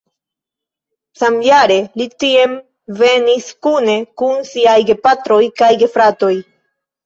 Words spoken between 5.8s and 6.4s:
gefratoj.